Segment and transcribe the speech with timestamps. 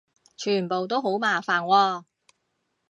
[0.35, 2.05] 全部都好麻煩喎